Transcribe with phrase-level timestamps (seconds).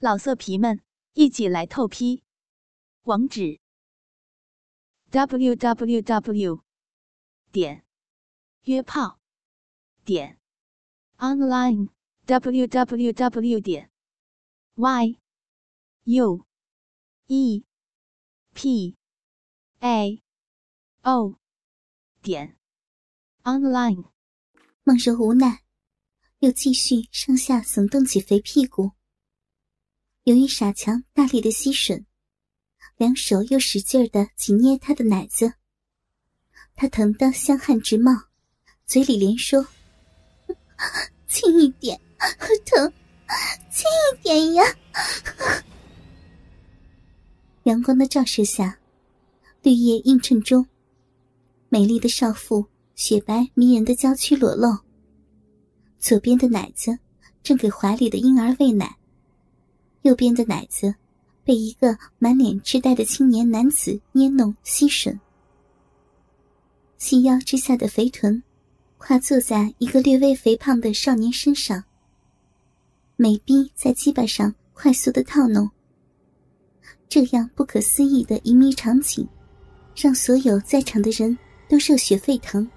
[0.00, 0.80] 老色皮们，
[1.14, 2.22] 一起来透批！
[3.02, 3.58] 网址
[5.10, 6.62] ：w w w
[7.50, 7.84] 点
[8.62, 9.18] 约炮
[10.04, 10.38] 点
[11.16, 11.88] online
[12.26, 13.90] w w w 点
[14.76, 15.18] y
[16.04, 16.46] u
[17.26, 17.64] e
[18.54, 18.96] p
[19.80, 20.22] a
[21.02, 21.40] o
[22.22, 22.56] 点
[23.42, 24.04] online。
[24.84, 25.62] 梦柔无奈，
[26.38, 28.97] 又继续上下耸动起肥屁股。
[30.28, 32.04] 由于傻强大力的吸吮，
[32.98, 35.54] 两手又使劲的紧捏他的奶子，
[36.76, 38.12] 他疼得香汗直冒，
[38.84, 39.66] 嘴里连说
[41.26, 41.98] ：“轻一点，
[42.66, 42.92] 疼，
[43.72, 44.64] 轻一点呀！
[47.64, 48.78] ”阳光的照射下，
[49.62, 50.66] 绿叶映衬中，
[51.70, 54.78] 美丽的少妇雪白迷人的娇躯裸露，
[55.98, 56.98] 左边的奶子
[57.42, 58.97] 正给怀里的婴儿喂奶。
[60.02, 60.94] 右边的奶子
[61.44, 65.18] 被一个满脸痴呆的青年男子捏弄吸吮，
[66.98, 68.42] 细腰之下的肥臀
[68.98, 71.84] 跨坐在一个略微肥胖的少年身上，
[73.16, 75.70] 美臂在鸡巴上快速的套弄。
[77.08, 79.26] 这样不可思议的淫靡场景，
[79.96, 81.36] 让所有在场的人
[81.68, 82.68] 都热血沸腾。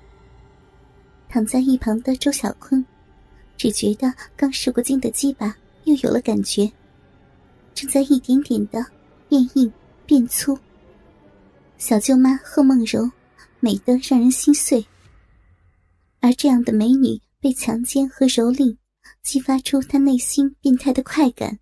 [1.28, 2.86] 躺在一旁的周小坤，
[3.58, 6.72] 只觉得刚受过精的鸡巴又有了感觉。
[7.74, 8.86] 正在一点点的
[9.28, 9.72] 变硬
[10.06, 10.58] 变粗。
[11.78, 13.10] 小舅妈贺梦柔
[13.60, 14.86] 美得让人心碎，
[16.20, 18.78] 而这样的美女被强奸和蹂躏，
[19.24, 21.58] 激发出她内心变态的快感。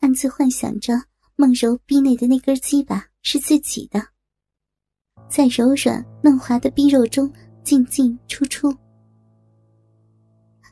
[0.00, 0.94] 暗自幻想着
[1.36, 4.02] 梦柔逼内的那根鸡巴是自己的，
[5.28, 7.30] 在柔软嫩滑的逼肉中
[7.64, 8.74] 进进出出。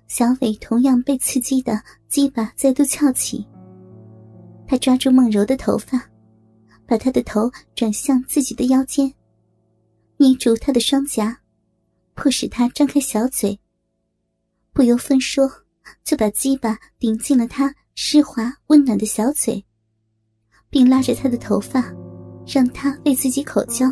[0.06, 3.44] 小伟同样被刺激的鸡巴再度翘起。
[4.74, 6.02] 他抓住梦柔的头发，
[6.84, 9.14] 把她的头转向自己的腰间，
[10.16, 11.38] 捏住她的双颊，
[12.14, 13.56] 迫使她张开小嘴。
[14.72, 15.48] 不由分说，
[16.02, 19.64] 就把鸡巴顶进了她湿滑温暖的小嘴，
[20.68, 21.94] 并拉着她的头发，
[22.44, 23.86] 让她为自己口交。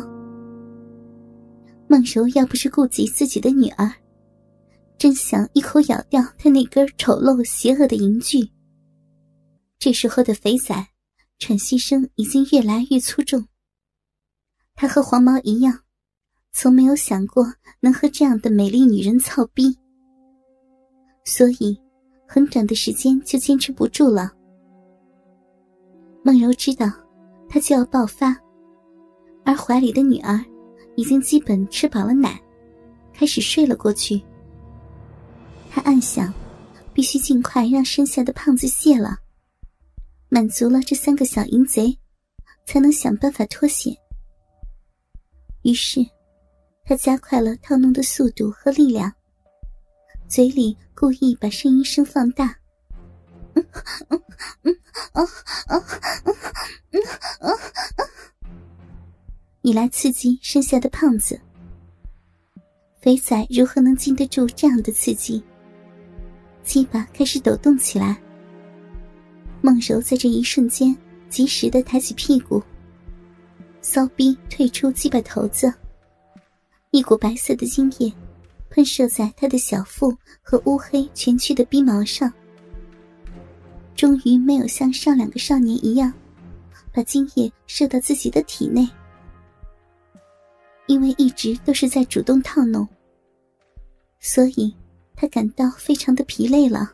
[1.87, 3.89] 梦柔要不是顾及自己的女儿，
[4.97, 8.45] 真想一口咬掉她那根丑陋邪恶的银具。
[9.83, 10.73] 这时候的肥仔，
[11.39, 13.45] 喘息声已经越来越粗重。
[14.75, 15.77] 他和黄毛一样，
[16.53, 19.77] 从没有想过能和这样的美丽女人操逼，
[21.25, 21.77] 所以
[22.25, 24.31] 很短的时间就坚持不住了。
[26.23, 26.89] 梦柔知道，
[27.49, 28.33] 他就要爆发，
[29.43, 30.39] 而怀里的女儿
[30.95, 32.41] 已经基本吃饱了奶，
[33.13, 34.23] 开始睡了过去。
[35.69, 36.33] 他暗想，
[36.93, 39.19] 必须尽快让身下的胖子泄了。
[40.33, 41.95] 满足了这三个小淫贼，
[42.65, 43.95] 才能想办法脱险。
[45.61, 46.03] 于是，
[46.83, 49.13] 他加快了套弄的速度和力量，
[50.27, 52.57] 嘴里故意把声音声放大，
[59.61, 61.39] 你来刺激剩下的胖子。
[62.99, 65.43] 肥仔如何能经得住这样的刺激？
[66.63, 68.19] 鸡巴开始抖动起来。
[69.65, 70.93] 梦柔在这一瞬间
[71.29, 72.61] 及时的抬起屁股，
[73.79, 75.73] 骚逼退出鸡巴头子，
[76.91, 78.13] 一股白色的精液
[78.69, 82.29] 喷射在他的小腹和乌黑蜷曲的逼毛上，
[83.95, 86.11] 终于没有像上两个少年一样
[86.91, 88.85] 把精液射到自己的体内，
[90.87, 92.85] 因为一直都是在主动套弄，
[94.19, 94.75] 所以
[95.15, 96.91] 他感到非常的疲累了，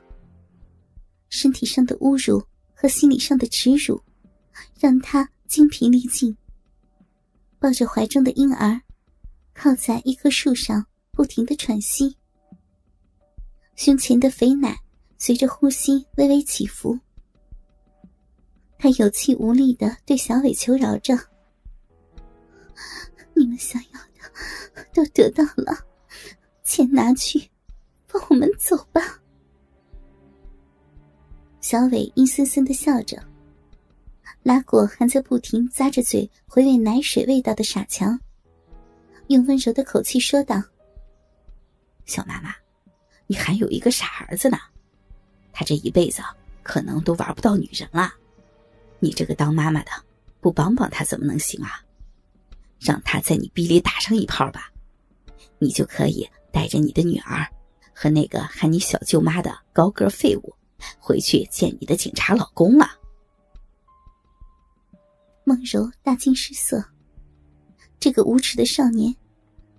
[1.29, 2.39] 身体上的侮辱。
[2.81, 4.01] 和心理上的耻辱，
[4.79, 6.33] 让他精疲力尽。
[7.59, 8.79] 抱着怀中的婴儿，
[9.53, 12.15] 靠在一棵树上，不停的喘息。
[13.75, 14.79] 胸前的肥奶
[15.17, 16.97] 随着呼吸微微起伏。
[18.77, 21.19] 他有气无力的对小伟求饶着
[23.35, 25.85] ：“你们想要的都得到了，
[26.63, 27.49] 钱拿去，
[28.07, 29.21] 放我们走吧。”
[31.61, 33.21] 小伟阴森森的笑着，
[34.43, 38.17] 拉过还在不停咂着嘴回味奶水味道的傻强，
[39.27, 40.63] 用温柔的口气说道
[42.07, 42.55] ：“小妈妈，
[43.27, 44.57] 你还有一个傻儿子呢，
[45.51, 46.23] 他这一辈子
[46.63, 48.13] 可能都玩不到女人了。
[48.99, 49.91] 你这个当妈妈的，
[50.39, 51.83] 不帮帮他怎么能行啊？
[52.79, 54.71] 让他在你逼里打上一炮吧，
[55.57, 57.45] 你就可以带着你的女儿
[57.93, 60.55] 和那个喊你小舅妈的高个废物。”
[60.99, 62.87] 回去见你的警察老公了。
[65.43, 66.83] 梦柔大惊失色，
[67.99, 69.15] 这个无耻的少年，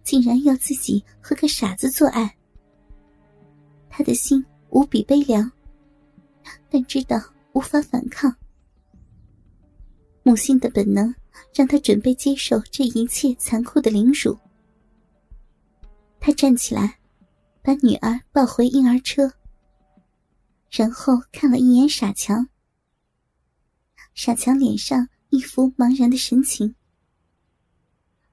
[0.02, 2.36] 竟然要自己和个傻子做爱。
[3.88, 5.50] 他的心无比悲凉，
[6.68, 7.20] 但知道
[7.52, 8.34] 无法反抗。
[10.22, 11.14] 母性的本能
[11.54, 14.36] 让他准备接受这一切残酷的凌辱。
[16.18, 16.98] 他站起来，
[17.62, 19.32] 把女儿抱回婴儿车，
[20.70, 22.48] 然后看了一眼傻强。
[24.14, 26.74] 傻强脸上一副茫然的神情。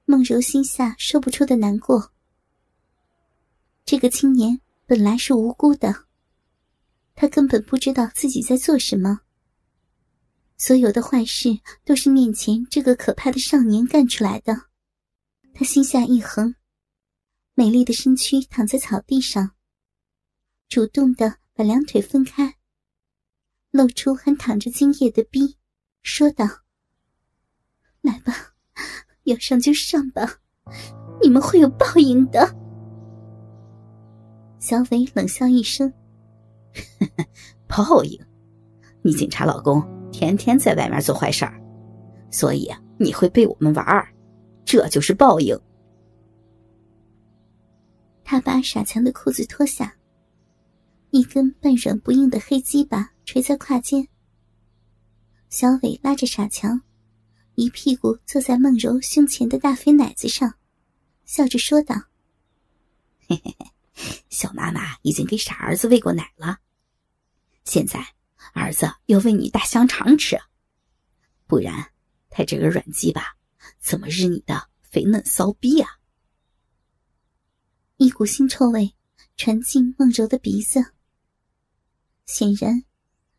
[0.04, 2.12] 梦柔心下说不出的难过。
[3.84, 6.06] 这个青年本来是无辜的，
[7.14, 9.20] 他根本不知道自己在做什么。
[10.56, 14.68] 所有的坏事都是面前这个可怕的少年干出来的。
[15.54, 16.54] 他心下一横。
[17.54, 19.52] 美丽的身躯躺在草地上，
[20.68, 22.54] 主动的把两腿分开，
[23.72, 25.56] 露出还淌着精液的逼，
[26.02, 26.46] 说道
[28.00, 28.32] ：“来吧，
[29.24, 30.36] 要上就上吧，
[31.20, 32.48] 你们会有报应的。”
[34.60, 35.92] 小伟冷笑一声
[37.66, 38.16] ：“报应？
[39.02, 39.82] 你警察老公
[40.12, 41.60] 天天在外面做坏事儿，
[42.30, 44.14] 所以你会被我们玩儿，
[44.64, 45.60] 这就是报应。”
[48.22, 49.92] 他把傻强的裤子脱下，
[51.10, 54.06] 一根半软不硬的黑鸡巴垂在胯间。
[55.48, 56.82] 小伟拉着傻强，
[57.54, 60.54] 一屁股坐在梦柔胸前的大肥奶子上，
[61.24, 61.94] 笑着说道
[63.26, 63.66] ：“嘿嘿嘿，
[64.28, 66.58] 小妈妈已经给傻儿子喂过奶了，
[67.64, 68.04] 现在
[68.52, 70.38] 儿子要喂你大香肠吃，
[71.46, 71.90] 不然
[72.28, 73.34] 他这个软鸡巴
[73.80, 75.88] 怎么日你的肥嫩骚逼啊？”
[77.96, 78.94] 一股腥臭味
[79.38, 80.92] 传进梦柔的鼻子。
[82.28, 82.78] 显然，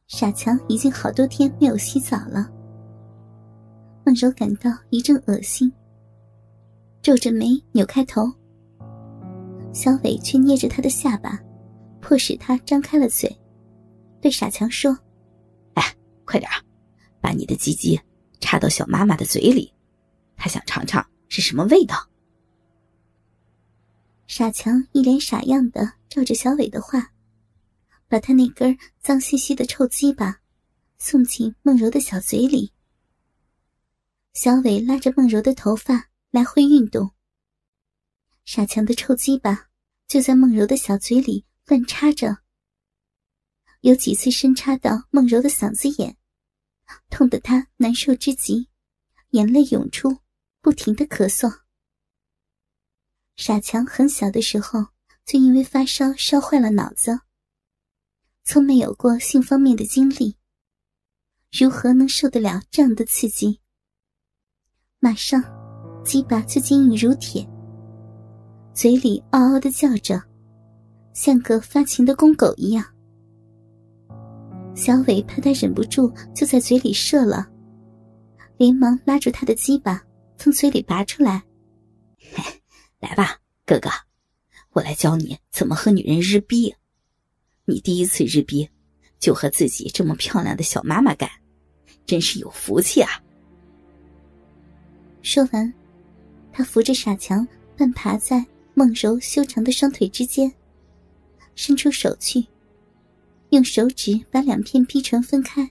[0.08, 2.50] 傻强已经好多天没有洗澡了。
[4.04, 5.72] 梦柔感到一阵恶心，
[7.00, 8.24] 皱着眉扭开头。
[9.72, 11.40] 小伟却捏着他的下巴，
[12.02, 13.30] 迫使他张开了嘴，
[14.20, 14.98] 对傻强说
[15.76, 15.96] ：“哎，
[16.26, 16.50] 快点
[17.22, 17.98] 把你的鸡鸡
[18.40, 19.72] 插到小妈妈的嘴里，
[20.36, 21.96] 她想尝尝是什么味道。”
[24.26, 27.08] 傻强一脸傻样的照着小伟的话，
[28.10, 30.42] 把他那根脏兮兮的臭鸡巴
[30.98, 32.74] 送进梦柔的小嘴里。
[34.34, 37.12] 小伟拉着梦柔的头发来回运动，
[38.46, 39.70] 傻强的臭鸡巴
[40.08, 42.38] 就在梦柔的小嘴里乱插着，
[43.82, 46.18] 有几次深插到梦柔的嗓子眼，
[47.10, 48.70] 痛得他难受之极，
[49.32, 50.18] 眼泪涌出，
[50.62, 51.62] 不停的咳嗽。
[53.36, 54.88] 傻强很小的时候
[55.26, 57.22] 就因为发烧烧坏了脑子，
[58.44, 60.36] 从没有过性方面的经历，
[61.52, 63.60] 如何能受得了这样的刺激？
[65.00, 65.44] 马上，
[66.04, 67.48] 鸡巴就坚硬如铁，
[68.74, 70.22] 嘴里嗷嗷的叫着，
[71.14, 72.84] 像个发情的公狗一样。
[74.76, 77.48] 小伟怕他忍不住就在嘴里射了，
[78.58, 80.02] 连忙拉住他的鸡巴，
[80.38, 81.44] 从嘴里拔出来。
[83.00, 83.90] 来吧，哥哥，
[84.72, 86.74] 我来教你怎么和女人日逼。
[87.70, 88.68] 你第一次日逼，
[89.20, 91.30] 就和自己这么漂亮的小妈妈干，
[92.06, 93.12] 真是有福气啊！
[95.22, 95.72] 说完，
[96.52, 97.48] 他扶着傻强，
[97.78, 100.52] 半爬在梦柔修长的双腿之间，
[101.54, 102.44] 伸出手去，
[103.52, 105.70] 用手指把两片逼唇分开，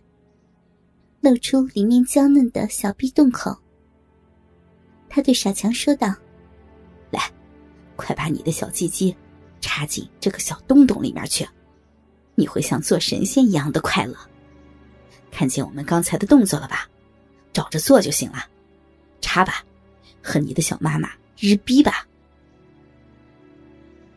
[1.21, 3.57] 露出里面娇嫩的小逼洞口。
[5.09, 6.15] 他对傻强说道。
[7.11, 7.23] 来，
[7.97, 9.17] 快把你的小鸡鸡
[9.61, 11.49] 插进这个小洞洞里面去，
[12.39, 14.17] 你会像做神仙一样的快乐。
[15.29, 16.89] 看见我们刚才的动作了吧？
[17.53, 18.47] 照着做就行了。
[19.21, 19.65] 插吧，
[20.23, 22.07] 和你的小妈妈日逼吧。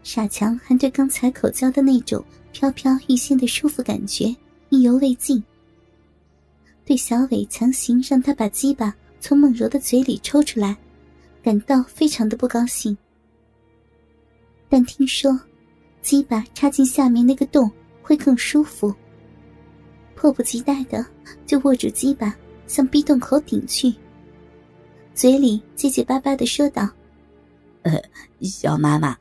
[0.04, 4.26] 傻强还对刚才口交的那种飘飘欲仙的舒服感觉
[4.70, 5.44] 意犹未尽，
[6.86, 10.78] 对小伟强行让他把鸡巴从梦柔的嘴里抽出来。
[11.44, 12.96] 感到非常的不高兴，
[14.70, 15.40] 但听说
[16.04, 17.72] 鸡巴插进下面那个洞
[18.12, 18.94] 会更舒服，
[20.16, 21.06] 迫不及待的
[21.46, 22.36] 就握住鸡巴
[22.68, 23.96] 向逼洞口顶去，
[25.14, 26.90] 嘴里结结巴巴的说道
[27.84, 28.04] ：“呃，
[28.42, 29.18] 小妈妈，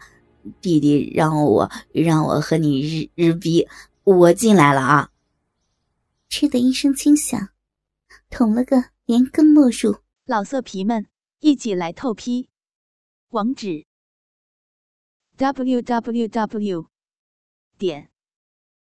[0.60, 3.64] 弟弟让我让我和你日日逼，
[4.02, 5.12] 我进来了啊！”
[6.28, 7.50] 嗤的一声轻响，
[8.28, 11.06] 捅了个连根没入，老色皮们。
[11.38, 12.48] 一起来透批，
[13.28, 13.86] 网址
[15.36, 16.86] ：w w w.
[17.78, 18.10] 点